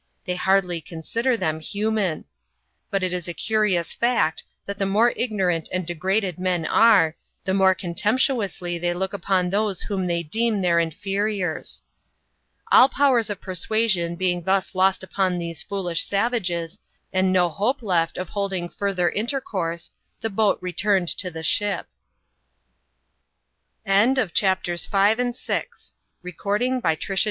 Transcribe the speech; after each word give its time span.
They 0.25 0.33
hardly 0.35 0.81
consider 0.81 1.37
them 1.37 1.59
human. 1.59 2.25
But 2.89 3.03
it 3.03 3.13
is 3.13 3.27
a 3.27 3.35
curious 3.35 3.93
fact, 3.93 4.43
that 4.65 4.79
the 4.79 4.87
more 4.87 5.11
ignorant 5.15 5.69
and 5.71 5.85
degraded 5.85 6.39
men 6.39 6.65
are, 6.65 7.15
the 7.45 7.53
more 7.53 7.75
contemptuously 7.75 8.79
they 8.79 8.95
look 8.95 9.13
up<Mi 9.13 9.49
those 9.51 9.83
whom 9.83 10.07
they 10.07 10.23
deem 10.23 10.63
their 10.63 10.79
inferiors. 10.79 11.83
All 12.71 12.89
powers 12.89 13.29
of 13.29 13.39
persuasion 13.39 14.15
being 14.15 14.41
thus 14.43 14.73
lost 14.73 15.03
upon 15.03 15.37
these 15.37 15.61
foolish 15.61 16.03
savages, 16.03 16.79
and 17.13 17.31
no 17.31 17.47
hope 17.49 17.83
left 17.83 18.17
of 18.17 18.29
holding 18.29 18.69
further 18.69 19.07
intercourse, 19.07 19.91
the 20.21 20.31
boat 20.31 20.57
returned 20.61 21.09
to 21.09 21.29
the 21.29 21.43
shi 21.43 21.75